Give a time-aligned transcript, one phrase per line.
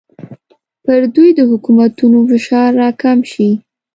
[0.83, 3.49] پر دوی د حکومتونو فشار راکم شي.